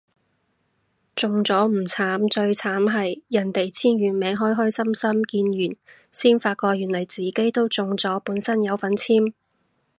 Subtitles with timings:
[1.15, 5.77] 中咗唔慘，最慘係人哋簽完名開開心心見完
[6.11, 9.31] 先發覺原來自己都中咗本身有份簽